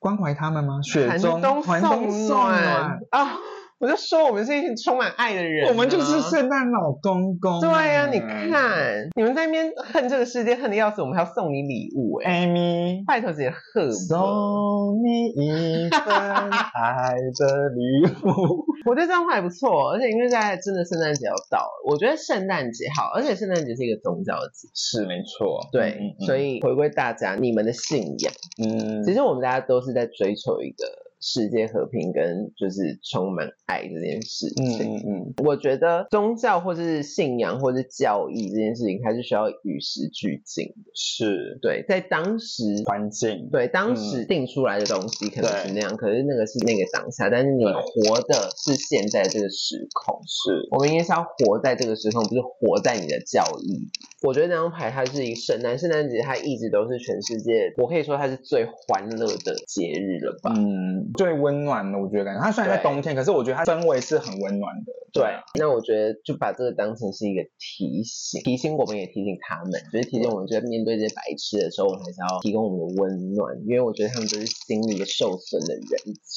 [0.00, 0.82] 关怀他们吗？
[0.82, 3.36] 雪寒中冬寒冬送送暖，啊！
[3.82, 7.60] 我就说我们是一群充满爱的人啊、我们就是圣诞老公公。
[7.60, 18.64] 对呀、你看你们在那边恨这个世界恨的要死，我们还要送你礼物哎、，Amy，拜托姐贺送你一份爱的礼物。
[18.86, 26.24] 我觉得这样还不错，而且因为现在真的圣诞节要到了，我觉得圣诞节好，而且圣诞节是一个宗教节，是没错，对，嗯。
[26.24, 30.86] 所以回归大家你们的信仰，嗯，其实我们大家都是在追求一个
[31.22, 34.96] 世界和平跟就是充满爱这件事嗯情。
[34.96, 40.90] 嗯嗯，我觉得宗教或是信仰或是教义这件事情，它是需要与时俱进的。
[40.94, 50.20] 是对，在当时，环境，对当时定出来的东西可能是那样，可是那个是那个当下，但是你活的是现在这个时空。
[50.26, 53.88] 是我们应该是要活在这个时空，不是活在你的教义。
[54.22, 60.52] 我觉得那张牌它是一个圣诞，圣诞节它一直都是全世界，我可以说它是最欢乐的节日了吧？
[60.56, 64.92] 嗯，最温暖的，我觉得感觉它虽然在冬天，可是我觉得它氛围是很温暖的。
[65.12, 75.84] 对啊，那我觉得就把这个当成是一个提醒，提醒我们也提醒他们，就是提醒我们，在面对这些白痴的时候，我们还是要提供我们的温暖，因为我觉得他们都是心理受损的人。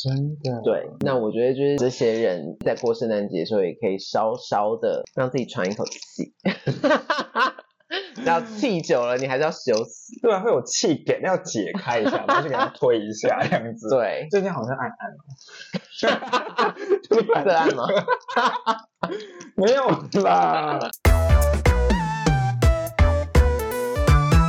[0.03, 6.33] 真的，对，那我觉得就是这些人在过圣诞节的时候，也可以稍稍的让自己喘一口气。
[8.23, 10.19] 然后气久了，你还是要休息。
[10.21, 16.73] 对啊，会有气点要解开一下，然后就给它推一下这样子。，对，最近好像暗暗哦，
[17.09, 17.83] 突然个案吗？
[19.55, 19.87] 没有
[20.23, 20.79] 啦。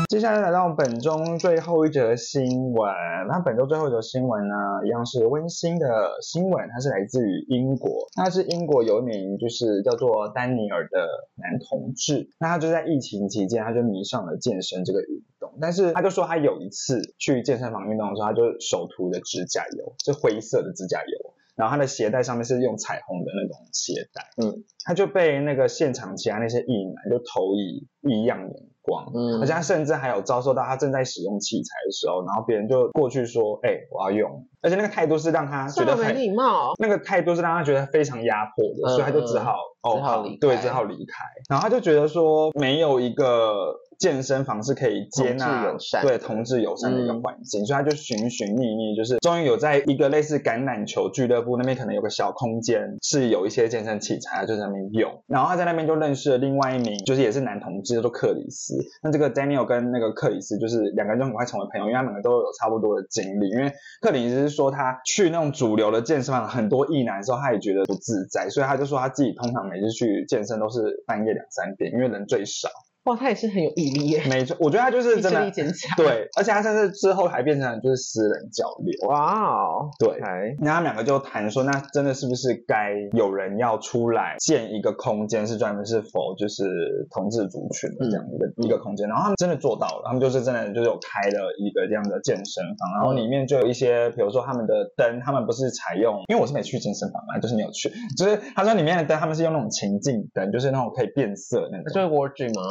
[0.08, 2.92] 接下来来到本周最后一则新闻，
[3.28, 4.54] 那本周最后一则新闻呢，
[4.84, 5.86] 一样是温馨的
[6.22, 21.34] 新闻，它是来自于英国，那是英国有一名就是叫做丹尼尔的男同志，那他就在疫情期间，他就迷上了健身这个运动，但是他就说他有一次去健身房运动的时候，他就手涂的指甲油是灰色的指甲油。
[21.56, 43.74] 然后他的鞋带上面是用彩虹的那种鞋带，嗯，他就被那个现场其他那些异男就投以异样眼光，嗯，而且他甚至还有遭受到他正在使用器材的时候，然后别人就过去说，哎，我要用，而且那个态度是让他觉得很礼貌，那个态度是让他觉得非常压迫的，所以他就只好哦，好离对，只好离开，然后他就觉得说没有一个。
[43.98, 55.10] 健身房是可以接纳对同志友善的一个环境，所以他就寻寻觅觅，就是终于有在一个类似橄榄球俱乐部那边，可能有个小空间是有一些健身器材，就在那边用。
[55.26, 58.76] 然后他在那边就认识了另外一名，就是也是男同志，叫做克里斯。
[59.02, 63.48] 那这个 Daniel 跟那个克里斯就是两个人就很快成为朋友，因为他们两个都有差不多的经历。
[63.48, 72.68] 因为克里斯是说他去那种主流的健身房很多异男的时候，他也觉得不自在，所以他就说他自己通常每次去健身都是半夜两三点，因为人最少。
[73.06, 74.22] 哇，他也是很有毅力耶！
[74.28, 75.96] 没错，我觉得他就是真的 坚强。
[75.96, 79.08] 对，而且他甚至之后还变成就是私人交流。
[79.08, 80.18] 哇哦，对。
[80.60, 89.08] 那他们两个就谈说，那真的是不是该有人要出来建一个空间，是专门是否就是同志族群的这样一个一个空间？
[89.08, 97.88] 然后他们真的做到了，他们就是真的就是有开了一个这样的健身房，然后里面就有一些，比如说他们的灯，他们不是采用，因为我是没去健身房嘛，就是你有去，
[98.18, 101.86] 就是他说里面的灯他们是用那种情境灯，就是那种可以变色那种。
[101.94, 102.62] 就是 w a r d r o 吗？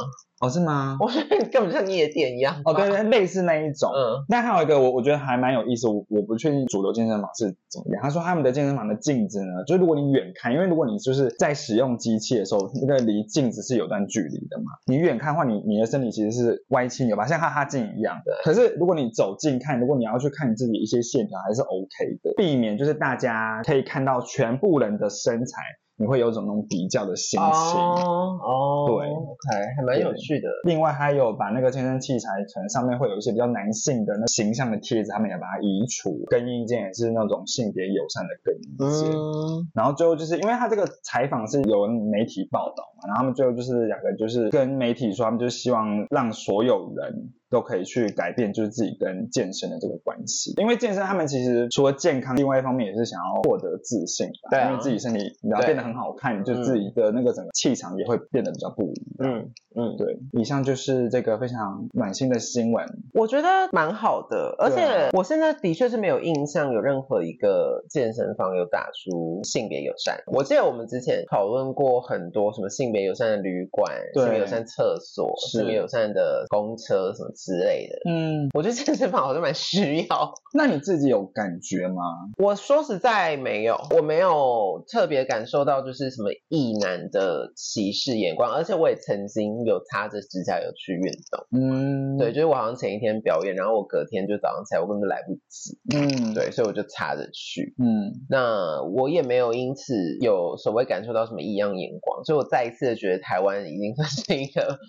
[0.42, 0.98] 哦，是吗？
[1.00, 2.62] 我觉得根本像夜店一样。
[2.66, 3.90] 哦，对对，类似那一种。
[3.96, 4.20] 嗯。
[4.28, 5.88] 那还有一个，我我觉得还蛮有意思。
[5.88, 8.04] 我我不确定主流健身房是怎么样。
[8.04, 14.66] 他说他们的健身房的镜子呢，就是如果你远看，因为如果你就是在使用机器的时候，那个离镜子是有段距离的嘛。
[14.88, 18.34] 你远看的话，你你的身体其实是歪七扭八，像哈哈镜一样的。
[18.44, 21.88] 可是如果你走近看，如果你要去看你自己一些线条，还是 OK
[22.22, 25.62] 的，避免就是大家可以看到全部人的身材。
[25.98, 30.50] 你会有种那种比较的心情哦，对，OK，还蛮有趣的。
[30.64, 36.20] 另外还有把那个健身器材，可能上面会有一些比较男性的那形象的贴纸，他们也把它移除。
[36.28, 39.10] 更衣间也是那种性别友善的更衣间。
[39.12, 47.32] 嗯，然后最后就是因为他这个采访是有媒体报道嘛，然后他们最后就是两个就是跟媒体说，他们就希望让所有人。
[47.56, 50.54] 都可以去改变，就是自己跟健身的这个关系。
[50.58, 54.28] 因为健身，他们其实除了健康，另外一方面也是想要获得自信。
[54.52, 58.94] 对，因为自己身体然后变得很好看，就自己的那个整个气场也会变得比较不一
[59.24, 59.32] 样。
[59.32, 60.18] 嗯嗯，对。
[60.34, 64.54] 以上就是这个非常暖心的新闻，我觉得蛮好的。
[64.60, 70.22] 而且我现在的确是没有印象有任何一个健身房有打出性别友善。
[70.28, 77.32] 我记得我们之前讨论过很多什么性别友善的旅馆、性别友善厕所、性别友善的公车什么。
[77.46, 80.34] 之类的，嗯，我觉得健身房好像蛮需要。
[80.56, 82.02] 那你自己有感觉吗？
[82.40, 104.80] 我说实在没有，我没有特别感受到就是什么异男的歧视眼光，而且我也曾经有擦着指甲油去运动，嗯，对，就是我好像前一天表演，然后我隔天就早上起来，我根本就来不及，嗯，对，所以我就擦着去，嗯，那我也没有因此有所谓感受到什么异样眼光，所以我再一次的觉得台湾已经算是一个。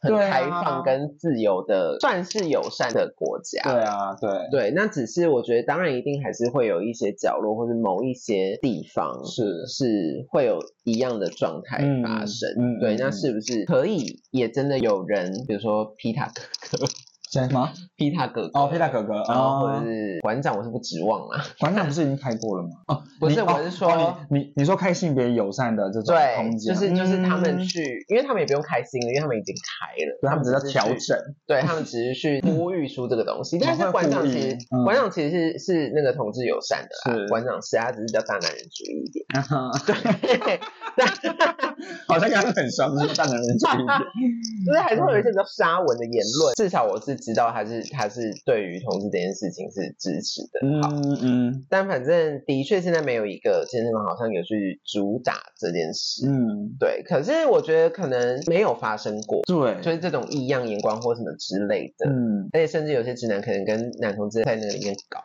[0.00, 3.62] 很开放跟自由的，算是友善的国家。
[3.62, 12.78] 对啊，对对，那只是我觉得，当然一定还是会有一些角落或者某一些地方是是会有一样的状态发生。
[12.80, 16.86] 对，那是不是可以也真的有人，比如说皮塔哥哥？
[17.30, 17.70] 什么？
[17.96, 21.44] 皮塔哥哥哦，皮塔哥哥，然后或者是馆长，我是不指望啊。
[21.58, 22.70] 馆长不是已经开过了吗？
[22.86, 33.58] 哦， 不是，我是说你你说开性别友善的这种空间，就是就是他们去，因为他们也不用开心了，因为他们已经开了，他们只是调整，对他们只是去呼吁出这个东西。
[33.62, 39.26] 但是馆长其实馆长其实是是那个同志友善的啦，馆长是他只是比较大男人主义一点。
[39.84, 40.60] 对，
[42.08, 43.84] 好像刚刚很双，是大男人主义，
[44.66, 47.18] 就是还是会有一些比较沙文的言论，至少我是。
[47.18, 57.02] 知道他是他是对于同志这件事情是支持的，嗯嗯，但反正的确现在没有一个健身房好像有去主打这件事，嗯，对。
[57.04, 65.20] 可是我觉得可能没有发生过，对，就是这种异样眼光或什么之类的，嗯，而且甚至有些直男可能跟男同志在那个里面搞，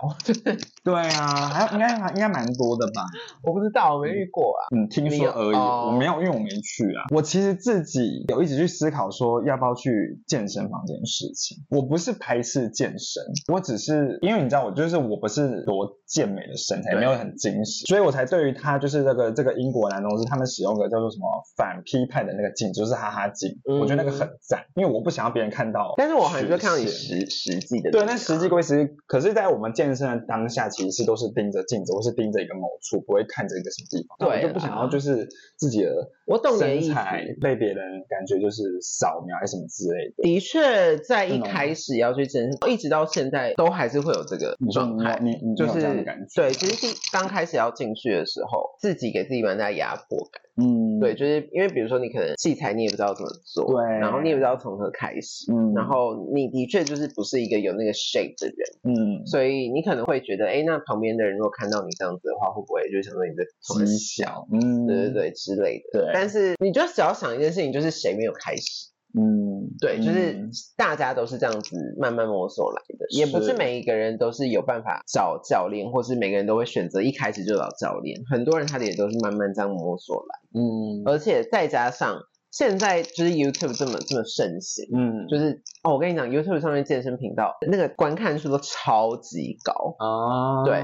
[0.84, 3.04] 对啊，还应该应该蛮多的吧？
[3.44, 7.08] 我不知道，我没遇过啊，嗯，听说而已，我没有，因为我没去啊。
[7.16, 11.94] 我其实自己有一直去思考说要不要去健身房这件事情，我。
[11.94, 13.22] 不是排斥健身，
[13.54, 27.92] 我只是因为你知道我就是我不是多健美的身材，也没有很精实，所以我才对于他就是这个这个英国男同志他们使用的叫做什么反批判的那个镜，就是哈哈镜，嗯我觉得那个很赞，因为我不想要别人看到，但是我还是会看到你实实际的。
[27.92, 34.18] 对，那实际归实，可是，在我们健身的当下，其实是都是盯着镜子，或是盯着一个某处，不会看着一个什么地方。
[34.18, 35.28] 对我就不想要就是
[35.58, 35.92] 自己的
[36.26, 40.24] 我懂身材被别人感觉就是扫描还是什么之类的。
[40.24, 45.20] 的确，在一开始要去健身，一直到现在都还是会有这个状态。
[45.22, 46.42] 你你你就是有这样的感觉？
[46.42, 50.42] 对，其实第刚开始要进去的时候，自己给自己蛮大压迫感。
[50.56, 64.26] 嗯，对，就是因为比如说你可能器材你也不知道怎么做，对然后你也不知道从何开始，嗯，然后你的确就是不是一个有那个 shape 的人，嗯，所以你可能会觉得，哎，那旁边的人如果看到你这样子的话，会不会就想说你在从何极小？
[64.26, 66.00] 小，嗯，对对，对之类的。
[66.00, 68.93] 对但是你就只要想一件事情，就是谁没有开始？
[69.16, 70.52] 嗯，对，就是嗯。
[70.76, 73.54] 大家都是这样子慢慢摸索来的，也不是是。
[73.58, 78.20] 每一个人都是有办法找教练，或是每个人都会选择一开始就找教练。
[78.30, 81.04] 很多人他的也都是慢慢这样摸索来，嗯。
[81.06, 82.18] 而且再加上
[82.54, 89.74] 现在就是 YouTube 这么这么盛行，嗯，就是哦，我跟你讲，YouTube 上面健身频道那个观看数都超级高。
[89.98, 90.84] 啊，对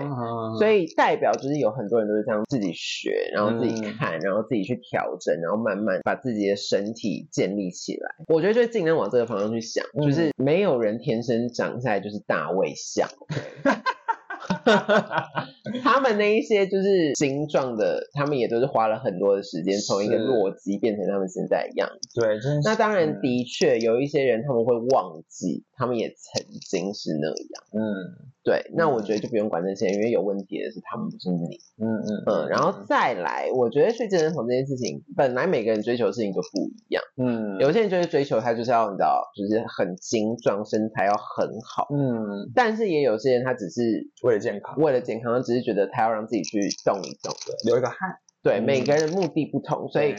[0.57, 8.09] 所以以代表就是有很多人都是这样自己学，然后自己嗯看，然后自己去调整，然后慢慢把自己的身体建立起来。
[8.27, 13.07] 我觉得就尽量往这个方向去想，嗯就是没有人天生长下来就是大卫像。
[15.83, 22.21] 他们那一些就是精壮的，他们也都是花了很多的时间，从一个是弱鸡变成他们现在的样子。
[22.21, 27.35] 对，那当然，嗯的确有一些人他们会忘记，他们也曾经是那样。
[27.73, 31.59] 嗯对，那我嗯觉得就不用管那些，因为有问题的是他们，不是你。
[31.81, 37.03] 嗯嗯嗯，然后再来，我觉得去健身房这件事情，本来每个人追求的事情都不一样。
[37.17, 41.87] 嗯有些人就是追求他就是要你知道，就是很精壮，身材要很好。
[41.93, 43.81] 嗯，但是也有些人他只是
[44.23, 47.33] 为了健康，为了健康，只是觉得他要让自己去动一动。
[47.65, 47.97] 流一个汗，
[48.41, 50.15] 对，嗯每个人的目的不同，所以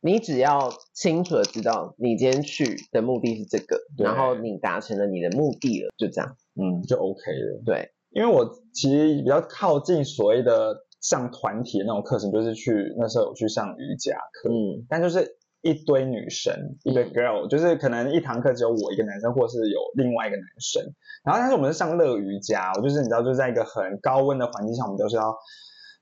[0.00, 6.36] 你只要清楚的知道你今天去的目的是这个，然后你达成了你的目的了，就这样。
[6.56, 7.62] 嗯就 OK 了。
[7.64, 14.86] 对，因为我其实比较靠近所谓的上团体的那种课程，就是去那时候有去上瑜伽课，嗯。
[14.88, 16.54] 但就是一堆女生，
[16.84, 20.82] 一堆嗯 girl，、就是可能一堂课只有我一个男生，或是有另外一个男生。
[21.24, 25.34] 然后但是我们是上乐瑜伽，我就是你知道，就是在一个很高温的环境下，我们都是要。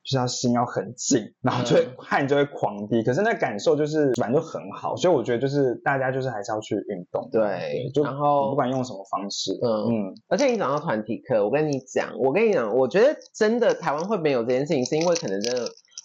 [0.04, 15.62] 就是要心要很静，然后就会、嗯汗就会狂滴，可是那感受就是反正就很好，所以我觉得就是大家就是还是要去运动，对就然后不管用什么方式，嗯嗯而且你讲到团体课，我跟你讲，我跟你讲，我觉得真的台湾会没有这件事情，是因为可能真的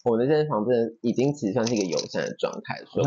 [0.07, 3.03] 我们的健身房真的已经其实算是一个友善的状态，说。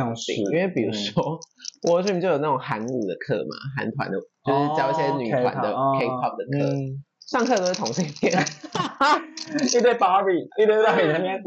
[0.52, 1.40] 因为比如嗯说，
[1.88, 8.32] 我这边就有那种韩舞的课嘛，韩团的，就是教一些女团的哦 K-pop 的课，嗯上课都是同性恋，
[9.74, 11.40] 一堆 Barbie，一堆在那边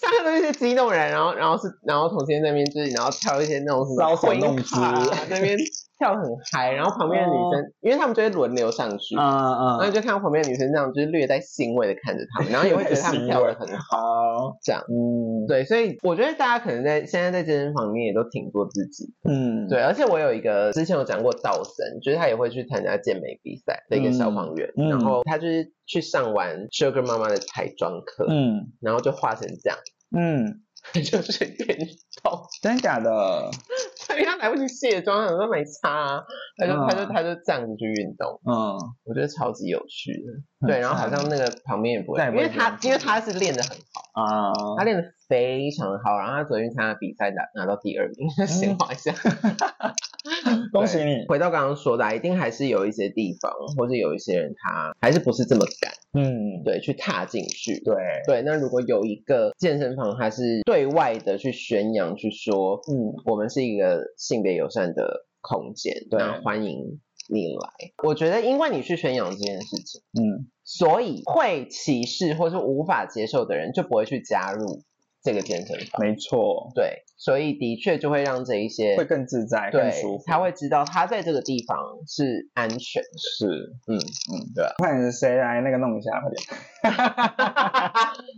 [0.00, 5.58] 上课都是一些激动人，然后然后是然后同性恋在那边就是然后跳一些那种什么搔首回弄卡姿那边
[6.00, 14.82] 跳得很嗨，然后旁边的女生，因为他们就会轮流上去，嗯然后嗯你就看到旁边的女生这样，就是略带欣慰的看着他们，然后也会觉得他们跳得很 好，好，这样。
[14.88, 15.46] 嗯。
[15.46, 19.12] 对，所以我觉得大家可能在现在在健身房里面也都挺做自己。
[19.28, 24.88] 嗯，对，而且我有一个之前有讲过道森，就是他也会去参加健美比赛的一个消防员，嗯。
[24.88, 29.78] 然后他就是去上完 Sugar 妈妈的彩妆课，嗯然后就化成这样，
[30.16, 30.60] 嗯，
[31.02, 31.78] 就是变
[32.22, 33.50] 动，真假的？
[34.14, 36.22] 因为他来不及卸妆，他说没擦啊，
[36.56, 40.66] 他就、他就嗯他就这样子去运动，嗯，我觉得超级有趣的。
[40.66, 44.00] 对，然后好像那个旁边也不会因为他因为他是练的很好。
[44.12, 49.12] 啊，他练的非常好，然后他昨天参加比赛拿拿到第二名，闲话一下。
[50.72, 57.80] 恭喜你，回到刚刚说的啊，一定还是有一些地方，或者有一些人他还是不是这么敢，嗯，对，去踏进去。
[57.84, 57.94] 对，
[58.26, 67.70] 对，那如果有一个健身房，它是对外的去宣扬，去说，嗯，我们是一个性别友善的空间，对欢迎你来。
[68.04, 74.82] 我觉得，因为你去宣扬这件事情，嗯所以会歧视或是无法接受的人就不会去加入
[75.20, 76.00] 这个健身房。
[76.00, 81.76] 没错，对，所以的确就会让这一些会更自在，更舒服，他会知道他在这个地方
[82.08, 83.08] 是安全的。
[83.38, 86.40] 是，嗯嗯，对啊，快点谁来那个弄一下，快点，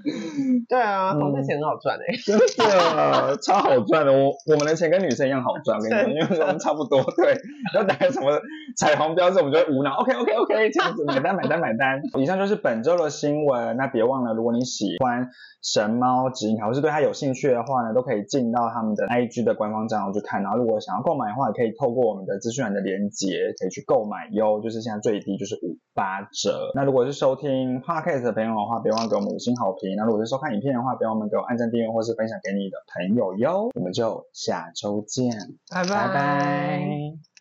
[0.68, 7.38] 对啊，嗯房贷钱很好赚哎、真的超好赚的，我我们的钱跟女生一样好赚，我跟你讲，因为我们差不多，对，
[7.76, 8.40] 要打什么
[8.76, 12.02] 彩虹标志，我们就会无脑 OK OK OK 这样子买单买单买单。
[12.18, 15.30] 以上就是本周的新闻，那别忘了，如果你喜欢
[15.62, 20.42] 神猫指引卡，或是对它有兴趣的话呢，都可以进到他们的 IG 的官方账号去看。
[20.42, 24.60] 然后如果想要购买的话，也可以透过我们的资讯栏的连接，可以去购买哟。
[24.60, 26.72] 就是现在最低就是五八折。
[26.74, 29.94] 那如果是收听 Podcast 的朋友的话，别忘了给我们五星好评。
[29.96, 33.68] 那如果是收看影片的话，别忘了给我按赞、订阅或是分享给你的朋友哟。
[33.74, 35.30] 我们就下周见，
[35.70, 37.31] 拜拜拜。